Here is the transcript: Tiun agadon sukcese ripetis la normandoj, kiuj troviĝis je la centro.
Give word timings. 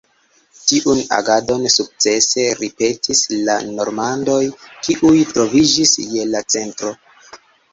Tiun 0.69 1.01
agadon 1.17 1.67
sukcese 1.73 2.45
ripetis 2.61 3.21
la 3.49 3.59
normandoj, 3.81 4.41
kiuj 4.89 5.15
troviĝis 5.35 5.95
je 6.17 6.25
la 6.33 6.43
centro. 6.57 6.95